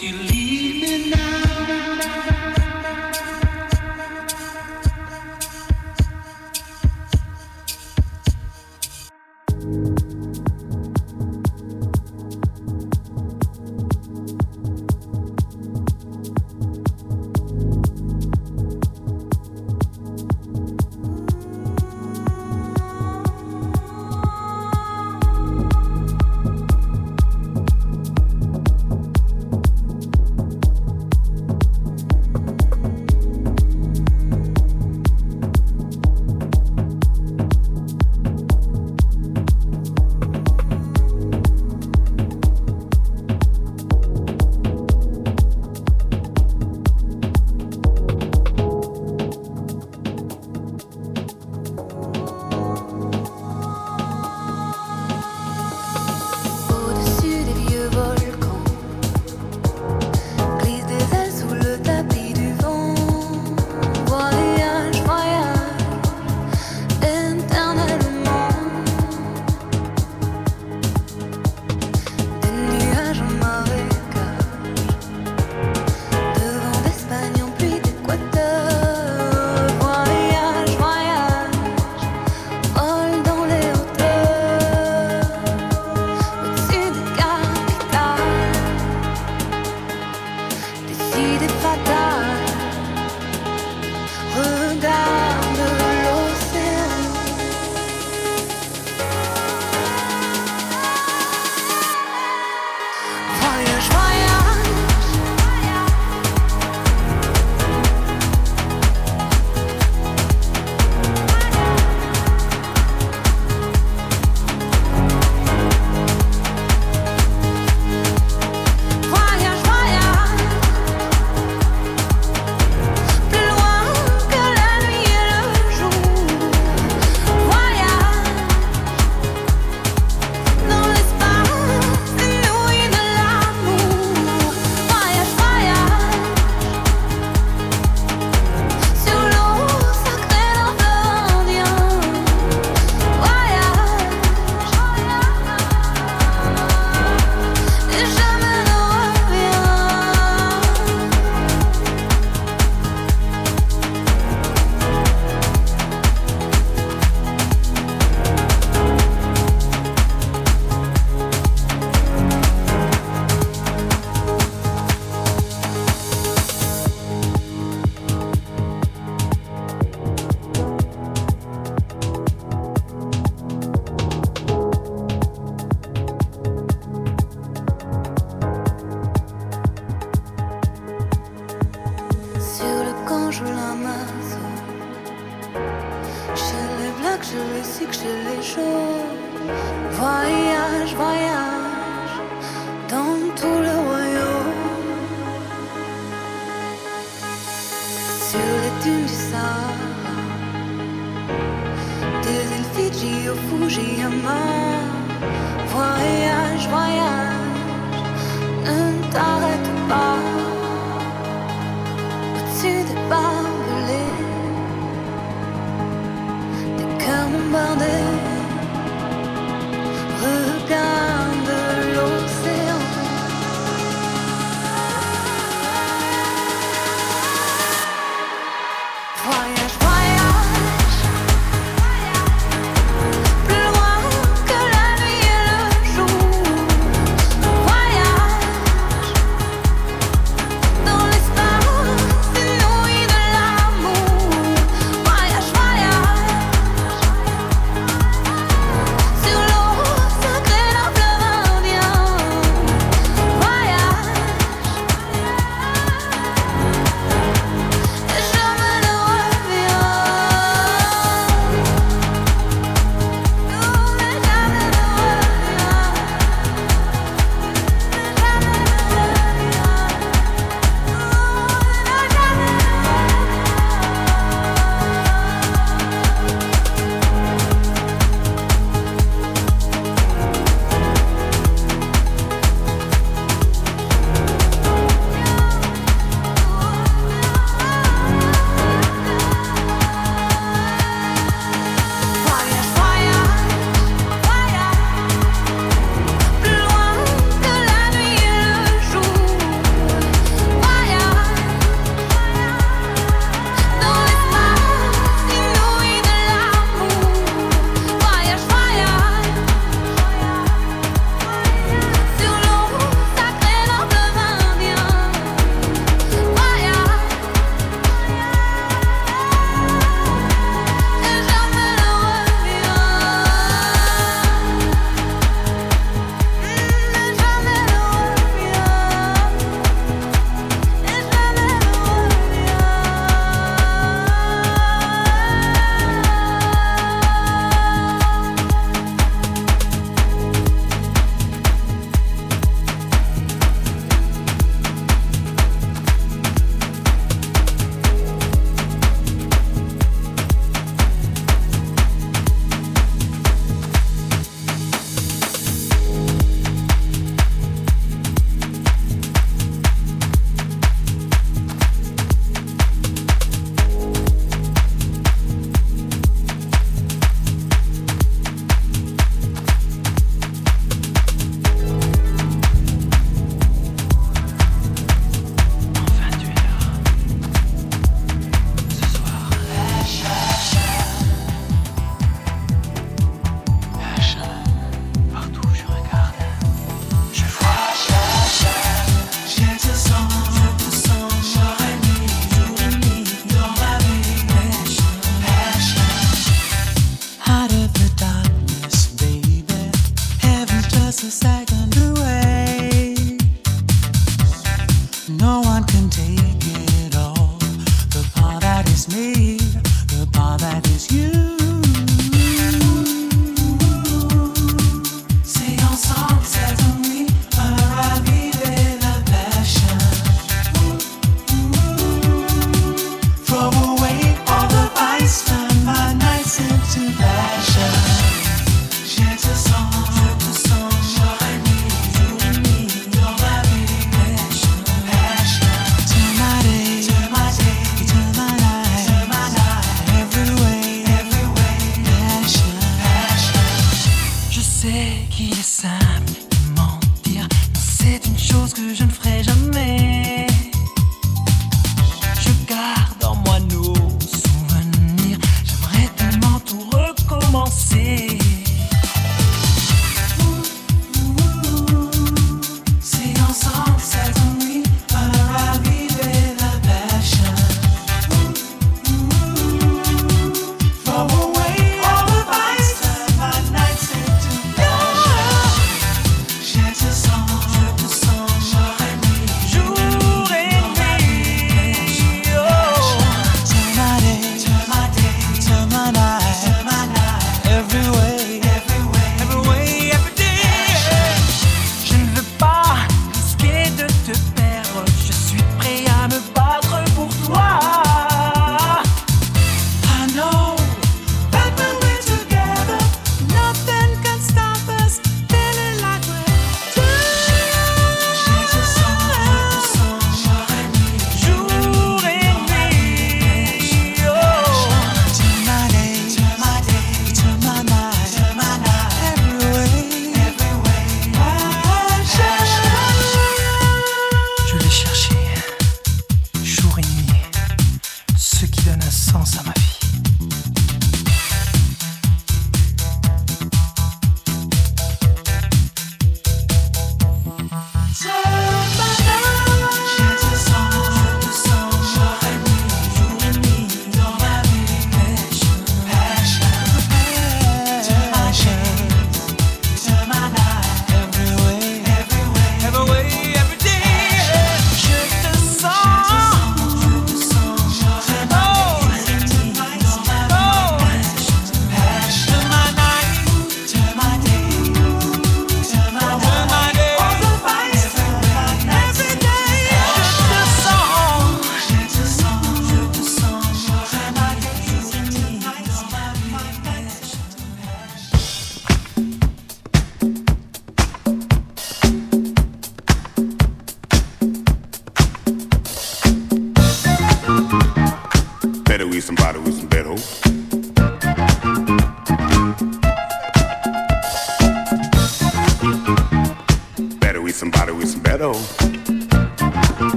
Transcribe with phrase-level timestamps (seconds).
[0.00, 0.37] you leave.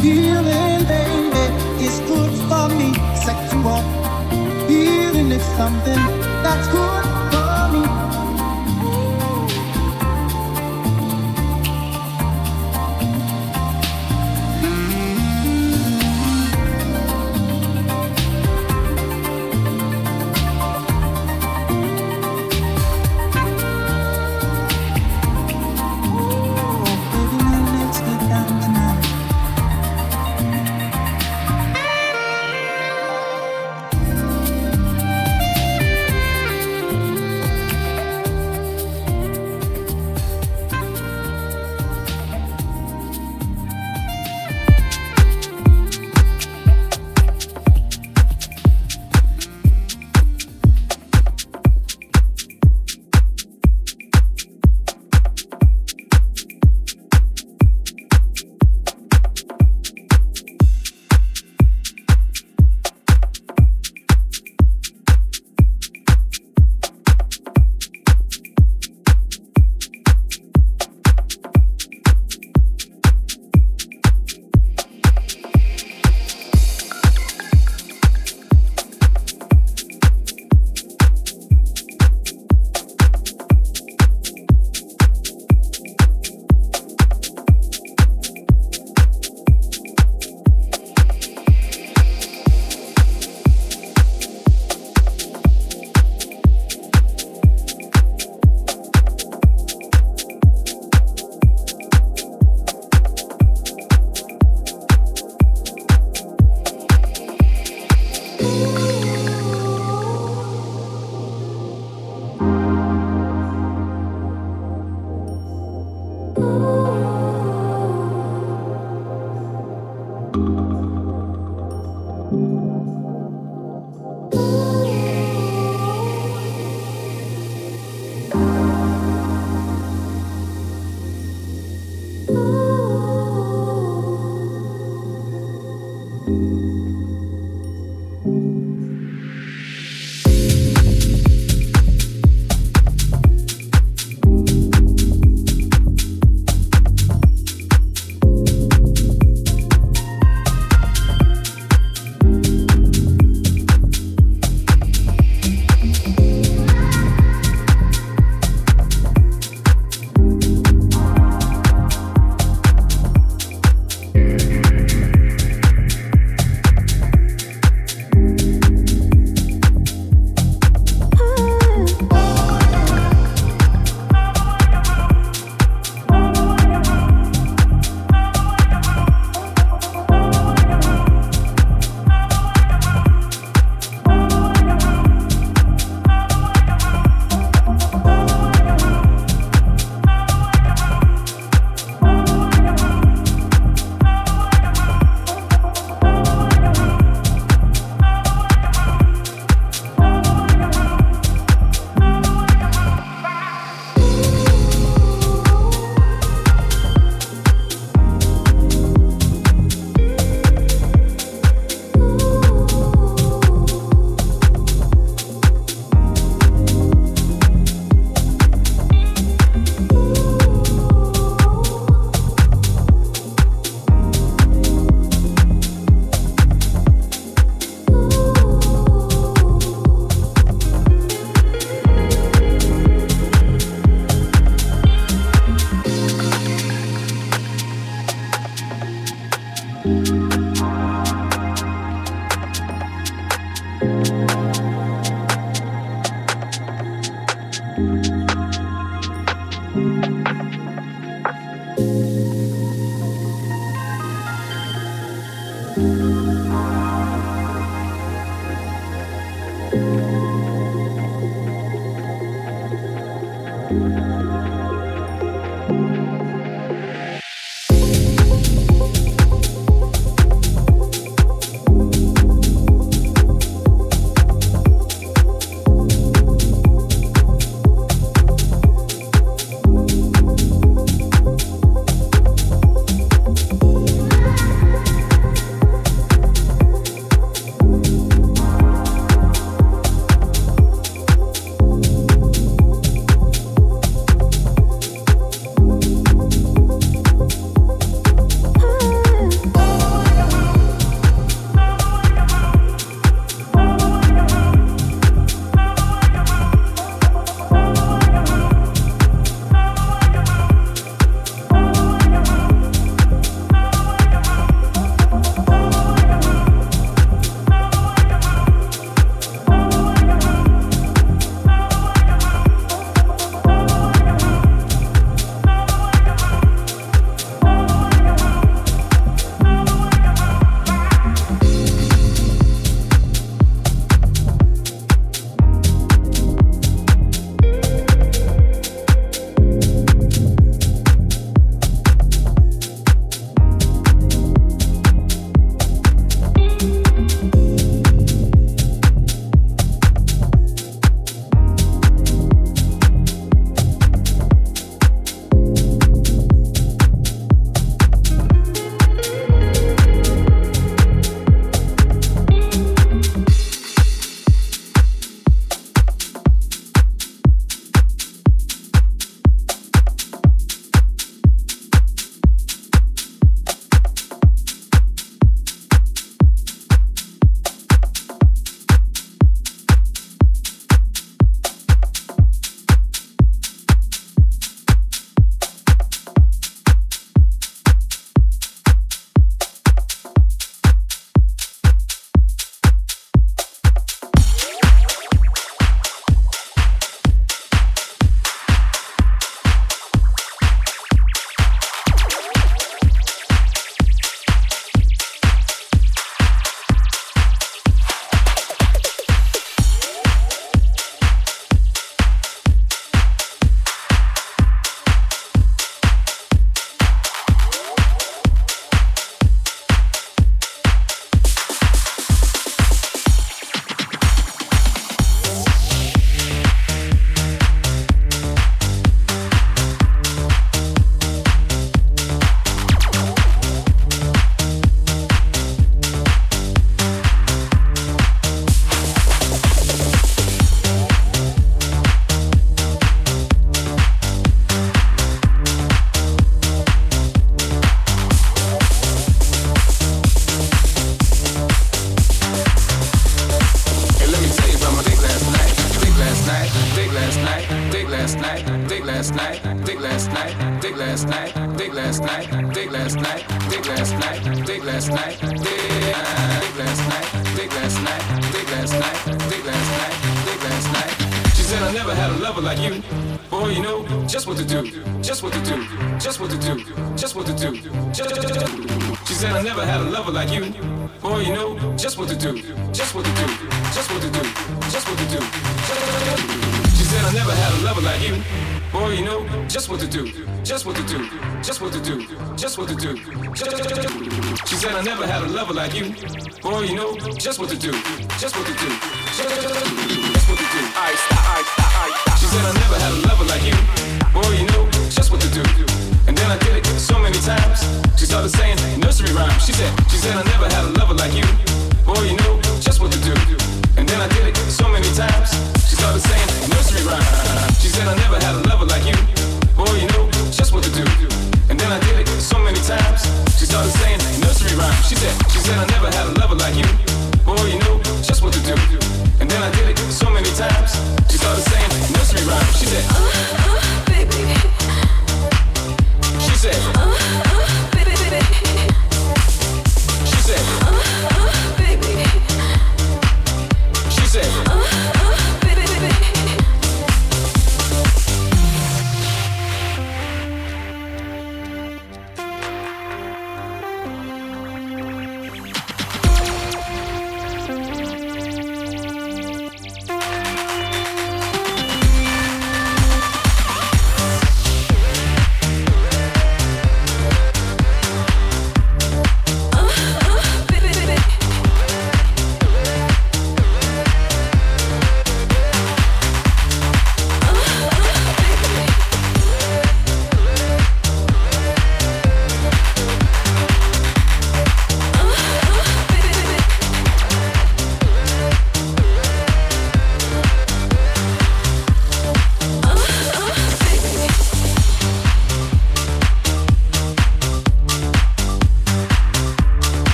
[0.00, 1.44] feeling, baby,
[1.84, 2.94] is good for me.
[3.26, 3.82] Sexual
[4.66, 6.02] feeling is something
[6.42, 7.19] that's good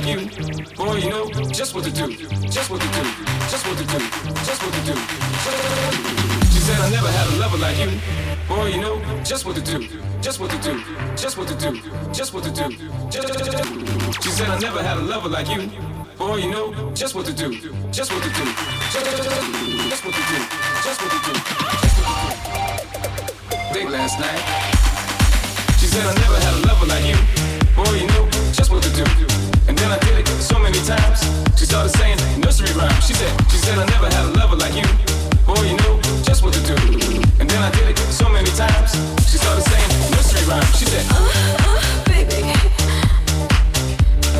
[0.00, 0.20] like you.
[0.76, 2.06] Boy, you know just what to do,
[2.48, 3.02] just what to do,
[3.50, 3.98] just what to do,
[4.46, 4.94] just what to do.
[6.52, 7.90] She said I never had a lover like you.
[8.46, 9.88] Boy, you know just what to do,
[10.20, 10.80] just what to do,
[11.16, 11.82] just what to do,
[12.12, 12.66] just what to do.
[14.22, 15.68] She said I never had a lover like you.
[16.16, 17.50] Boy, you know just what to do,
[17.90, 18.44] just what to do,
[18.92, 20.38] just what to do,
[20.84, 21.32] just what to do.
[23.74, 24.42] Date last night.
[25.80, 27.18] She said I never had a lover like you.
[27.74, 29.04] Boy, you know just what to do.
[29.68, 31.20] And then I did it so many times.
[31.58, 33.04] She started saying nursery rhymes.
[33.06, 34.88] She said, she said I never had a lover like you.
[35.46, 36.74] Boy, you know just what to do.
[37.40, 38.92] And then I did it so many times.
[39.28, 40.78] She started saying nursery rhymes.
[40.78, 41.16] She said, uh,
[41.66, 42.40] uh, baby.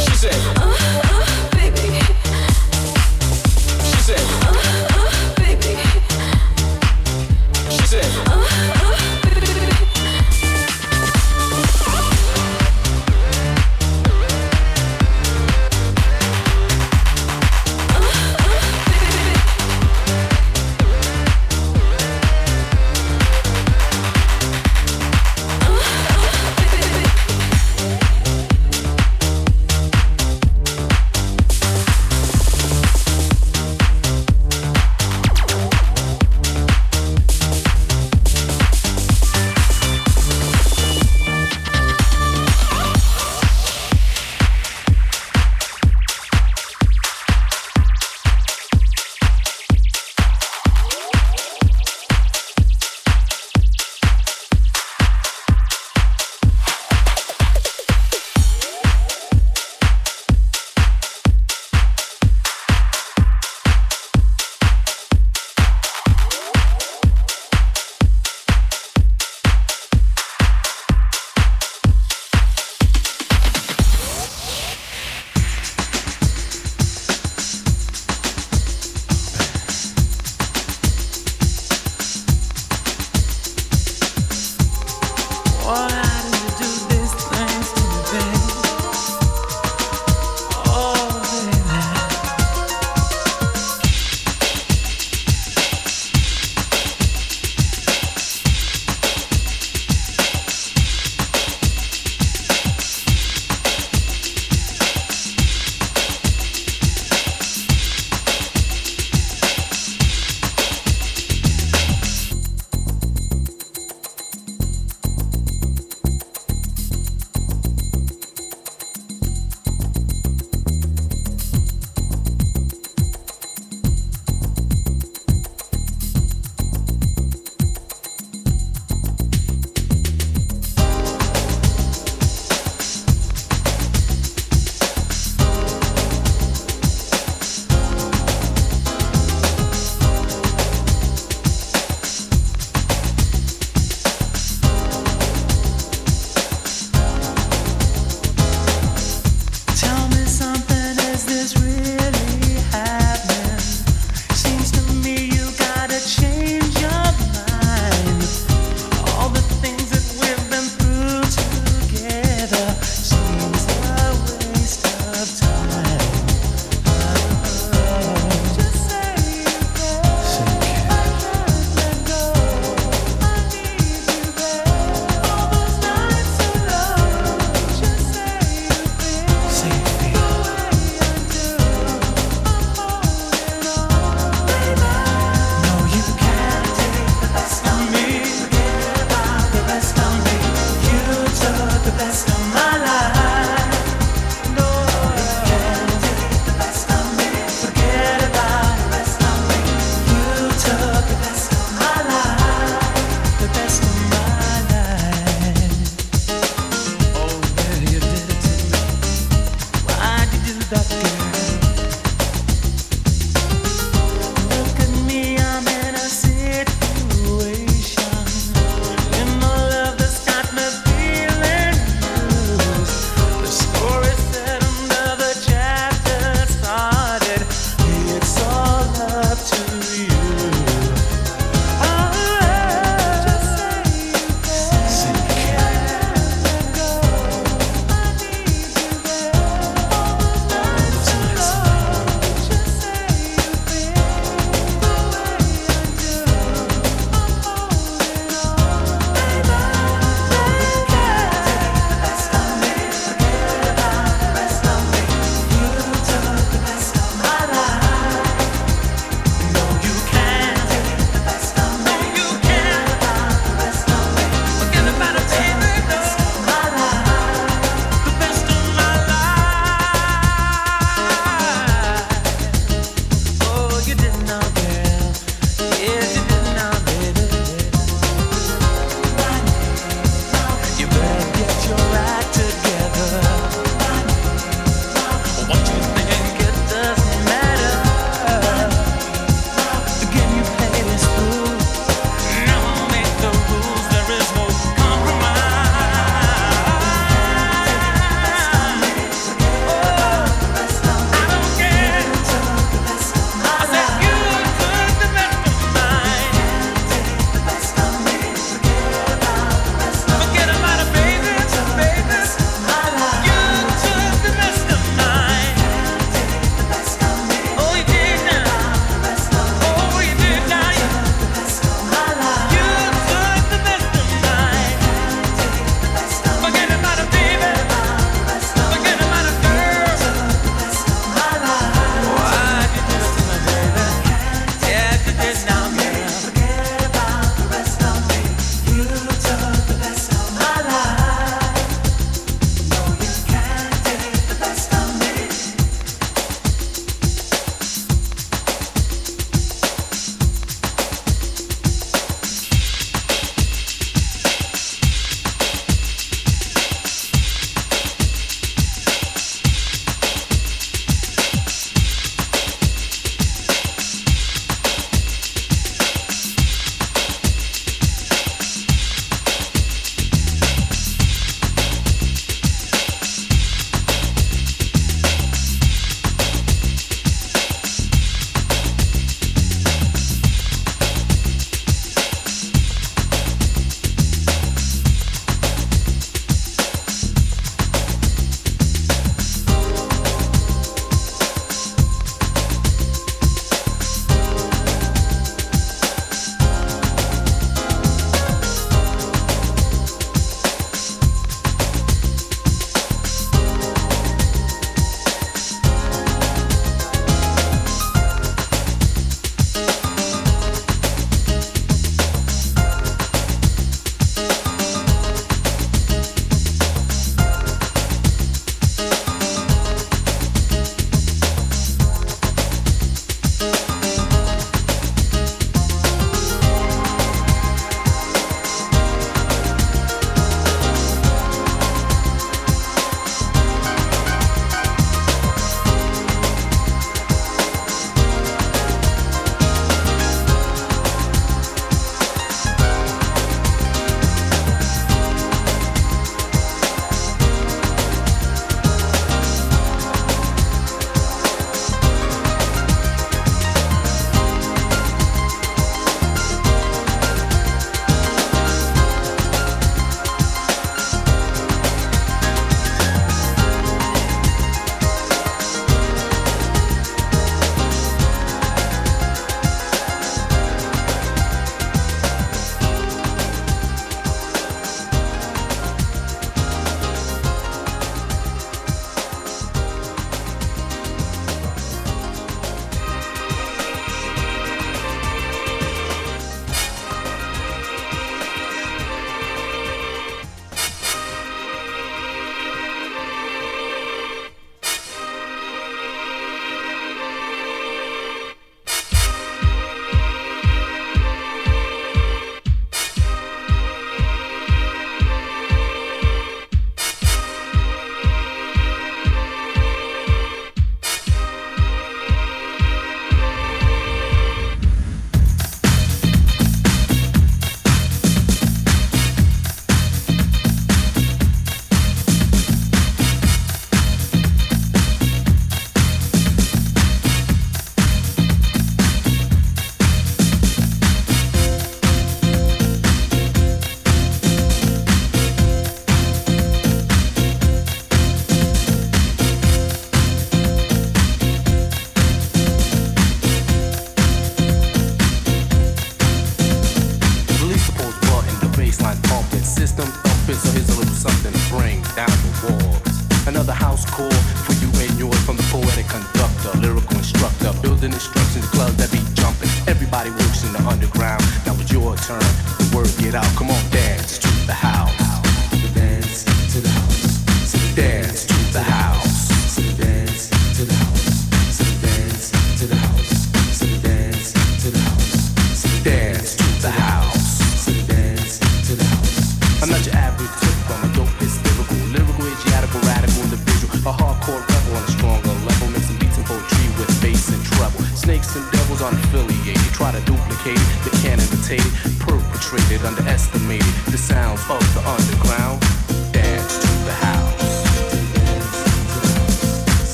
[0.00, 1.17] She said, uh, uh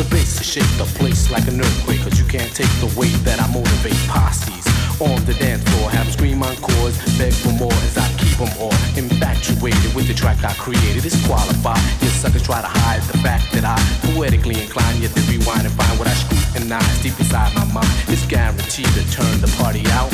[0.00, 3.12] The bass will shake the place like an earthquake, cause you can't take the weight
[3.28, 4.64] that I motivate posses.
[4.98, 8.38] On the dance floor, have 'em scream on chords, beg for more as I keep
[8.38, 11.04] them all infatuated with the track I created.
[11.04, 11.82] It's qualified.
[12.00, 13.76] you suckers try to hide the fact that I
[14.14, 17.92] poetically incline, yet they rewind and find what I scrutinize deep inside my mind.
[18.08, 20.10] It's guaranteed to turn the party out.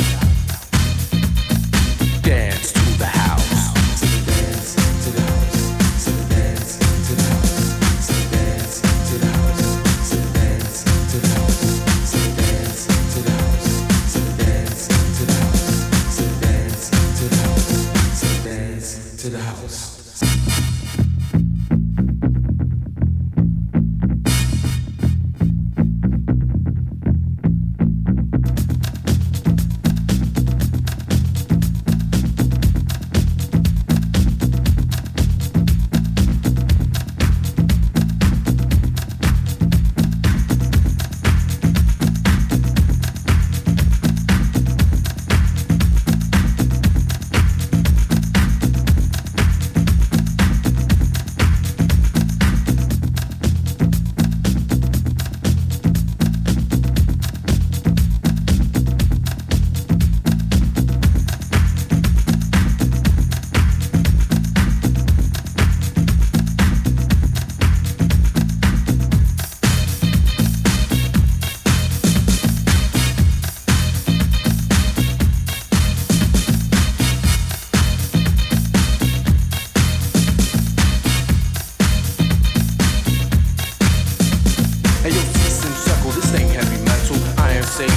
[2.23, 2.76] Dance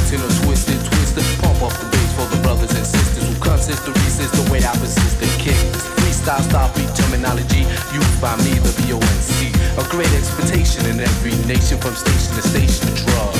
[0.07, 1.25] Satan or twisted, twisted.
[1.41, 4.65] Pump up the bass for the brothers and sisters who consist to resist the way
[4.65, 5.59] I persist and kick.
[6.01, 9.53] Freestyle style beat terminology used by me, the VONC.
[9.79, 13.35] A great expectation in every nation from station to station to drug.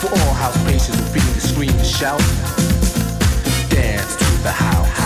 [0.00, 2.22] For all house patients who feel the scream and shout.
[3.70, 4.97] Dance to the house.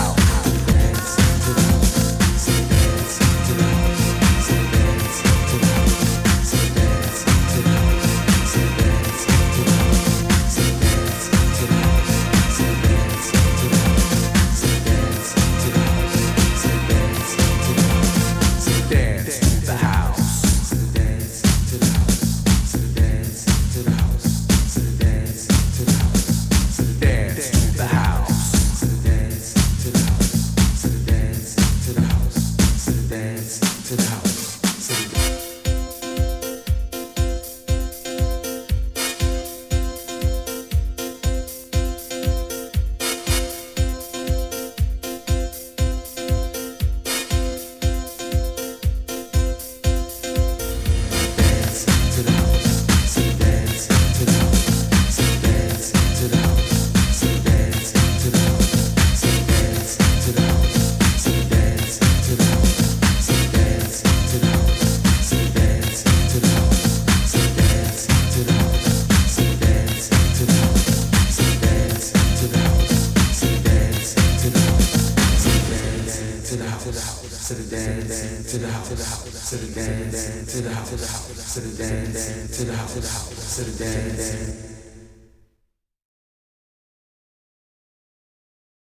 [81.53, 84.62] sit it dance, to the house, sit it dance.